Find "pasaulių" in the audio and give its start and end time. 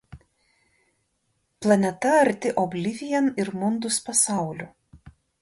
4.09-4.71